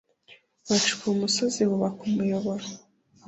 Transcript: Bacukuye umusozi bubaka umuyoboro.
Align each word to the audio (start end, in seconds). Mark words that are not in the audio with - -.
Bacukuye 0.67 1.11
umusozi 1.15 1.59
bubaka 1.69 2.01
umuyoboro. 2.09 2.65